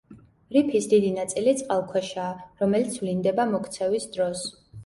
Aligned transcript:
რიფის 0.55 0.87
დიდი 0.93 1.11
ნაწილი 1.17 1.53
წყალქვეშაა, 1.59 2.31
რომელიც 2.65 2.99
ვლინდება 3.03 3.49
მოქცევის 3.55 4.09
დროს. 4.17 4.47